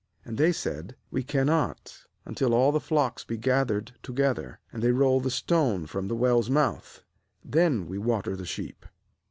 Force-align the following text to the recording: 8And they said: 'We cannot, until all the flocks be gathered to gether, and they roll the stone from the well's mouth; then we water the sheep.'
8And 0.25 0.37
they 0.37 0.51
said: 0.51 0.95
'We 1.11 1.21
cannot, 1.25 2.07
until 2.25 2.55
all 2.55 2.71
the 2.71 2.79
flocks 2.79 3.23
be 3.23 3.37
gathered 3.37 3.91
to 4.01 4.11
gether, 4.11 4.59
and 4.73 4.81
they 4.81 4.89
roll 4.89 5.19
the 5.19 5.29
stone 5.29 5.85
from 5.85 6.07
the 6.07 6.15
well's 6.15 6.49
mouth; 6.49 7.03
then 7.45 7.85
we 7.87 7.99
water 7.99 8.35
the 8.35 8.47
sheep.' 8.47 8.83